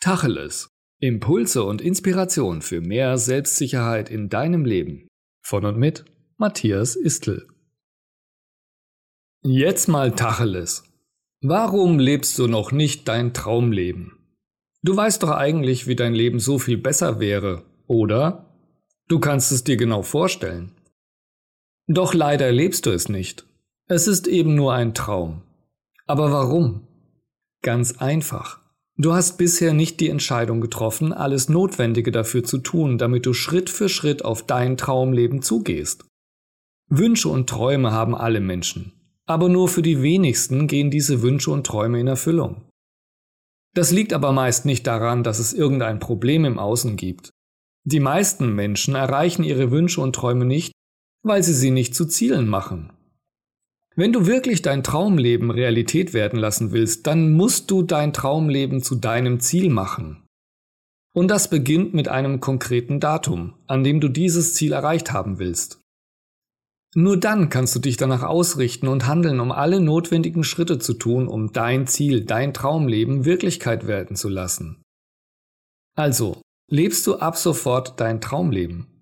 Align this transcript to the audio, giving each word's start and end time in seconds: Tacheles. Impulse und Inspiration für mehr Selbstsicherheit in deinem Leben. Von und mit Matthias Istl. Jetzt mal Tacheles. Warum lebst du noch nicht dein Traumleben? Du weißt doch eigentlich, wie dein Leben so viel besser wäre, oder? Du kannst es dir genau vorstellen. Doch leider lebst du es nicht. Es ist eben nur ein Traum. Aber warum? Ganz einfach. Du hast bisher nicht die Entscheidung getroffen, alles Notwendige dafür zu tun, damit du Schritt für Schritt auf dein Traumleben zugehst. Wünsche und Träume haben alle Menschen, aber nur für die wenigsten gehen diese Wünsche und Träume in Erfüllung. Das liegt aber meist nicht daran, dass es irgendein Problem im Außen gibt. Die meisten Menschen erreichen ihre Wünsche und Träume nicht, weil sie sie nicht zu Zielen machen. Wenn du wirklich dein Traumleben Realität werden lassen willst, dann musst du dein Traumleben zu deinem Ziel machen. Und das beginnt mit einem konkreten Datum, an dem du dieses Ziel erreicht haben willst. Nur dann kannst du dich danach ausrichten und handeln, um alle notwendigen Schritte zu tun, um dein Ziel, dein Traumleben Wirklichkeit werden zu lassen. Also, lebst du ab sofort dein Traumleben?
Tacheles. 0.00 0.70
Impulse 1.00 1.64
und 1.64 1.80
Inspiration 1.80 2.62
für 2.62 2.80
mehr 2.80 3.18
Selbstsicherheit 3.18 4.10
in 4.10 4.28
deinem 4.28 4.64
Leben. 4.64 5.08
Von 5.44 5.64
und 5.64 5.76
mit 5.76 6.04
Matthias 6.36 6.94
Istl. 6.94 7.48
Jetzt 9.42 9.88
mal 9.88 10.12
Tacheles. 10.12 10.84
Warum 11.40 11.98
lebst 11.98 12.38
du 12.38 12.46
noch 12.46 12.70
nicht 12.70 13.08
dein 13.08 13.34
Traumleben? 13.34 14.12
Du 14.82 14.96
weißt 14.96 15.24
doch 15.24 15.30
eigentlich, 15.30 15.88
wie 15.88 15.96
dein 15.96 16.14
Leben 16.14 16.38
so 16.38 16.60
viel 16.60 16.78
besser 16.78 17.18
wäre, 17.18 17.64
oder? 17.88 18.56
Du 19.08 19.18
kannst 19.18 19.50
es 19.50 19.64
dir 19.64 19.76
genau 19.76 20.02
vorstellen. 20.02 20.70
Doch 21.88 22.14
leider 22.14 22.52
lebst 22.52 22.86
du 22.86 22.90
es 22.90 23.08
nicht. 23.08 23.46
Es 23.86 24.06
ist 24.06 24.28
eben 24.28 24.54
nur 24.54 24.74
ein 24.74 24.94
Traum. 24.94 25.42
Aber 26.06 26.30
warum? 26.30 26.86
Ganz 27.62 27.98
einfach. 27.98 28.60
Du 29.00 29.12
hast 29.12 29.38
bisher 29.38 29.74
nicht 29.74 30.00
die 30.00 30.08
Entscheidung 30.08 30.60
getroffen, 30.60 31.12
alles 31.12 31.48
Notwendige 31.48 32.10
dafür 32.10 32.42
zu 32.42 32.58
tun, 32.58 32.98
damit 32.98 33.26
du 33.26 33.32
Schritt 33.32 33.70
für 33.70 33.88
Schritt 33.88 34.24
auf 34.24 34.44
dein 34.44 34.76
Traumleben 34.76 35.40
zugehst. 35.40 36.04
Wünsche 36.90 37.28
und 37.28 37.48
Träume 37.48 37.92
haben 37.92 38.16
alle 38.16 38.40
Menschen, 38.40 38.92
aber 39.24 39.48
nur 39.48 39.68
für 39.68 39.82
die 39.82 40.02
wenigsten 40.02 40.66
gehen 40.66 40.90
diese 40.90 41.22
Wünsche 41.22 41.52
und 41.52 41.64
Träume 41.64 42.00
in 42.00 42.08
Erfüllung. 42.08 42.68
Das 43.72 43.92
liegt 43.92 44.12
aber 44.12 44.32
meist 44.32 44.64
nicht 44.66 44.84
daran, 44.88 45.22
dass 45.22 45.38
es 45.38 45.52
irgendein 45.52 46.00
Problem 46.00 46.44
im 46.44 46.58
Außen 46.58 46.96
gibt. 46.96 47.30
Die 47.84 48.00
meisten 48.00 48.52
Menschen 48.52 48.96
erreichen 48.96 49.44
ihre 49.44 49.70
Wünsche 49.70 50.00
und 50.00 50.14
Träume 50.14 50.44
nicht, 50.44 50.72
weil 51.22 51.44
sie 51.44 51.54
sie 51.54 51.70
nicht 51.70 51.94
zu 51.94 52.06
Zielen 52.06 52.48
machen. 52.48 52.92
Wenn 53.98 54.12
du 54.12 54.26
wirklich 54.26 54.62
dein 54.62 54.84
Traumleben 54.84 55.50
Realität 55.50 56.14
werden 56.14 56.38
lassen 56.38 56.70
willst, 56.70 57.08
dann 57.08 57.32
musst 57.32 57.68
du 57.68 57.82
dein 57.82 58.12
Traumleben 58.12 58.80
zu 58.80 58.94
deinem 58.94 59.40
Ziel 59.40 59.70
machen. 59.70 60.24
Und 61.16 61.32
das 61.32 61.50
beginnt 61.50 61.94
mit 61.94 62.06
einem 62.06 62.38
konkreten 62.38 63.00
Datum, 63.00 63.54
an 63.66 63.82
dem 63.82 63.98
du 63.98 64.08
dieses 64.08 64.54
Ziel 64.54 64.70
erreicht 64.70 65.12
haben 65.12 65.40
willst. 65.40 65.80
Nur 66.94 67.18
dann 67.18 67.48
kannst 67.48 67.74
du 67.74 67.80
dich 67.80 67.96
danach 67.96 68.22
ausrichten 68.22 68.86
und 68.86 69.08
handeln, 69.08 69.40
um 69.40 69.50
alle 69.50 69.80
notwendigen 69.80 70.44
Schritte 70.44 70.78
zu 70.78 70.94
tun, 70.94 71.26
um 71.26 71.52
dein 71.52 71.88
Ziel, 71.88 72.24
dein 72.24 72.54
Traumleben 72.54 73.24
Wirklichkeit 73.24 73.88
werden 73.88 74.14
zu 74.14 74.28
lassen. 74.28 74.80
Also, 75.96 76.40
lebst 76.70 77.04
du 77.08 77.16
ab 77.16 77.36
sofort 77.36 77.98
dein 77.98 78.20
Traumleben? 78.20 78.97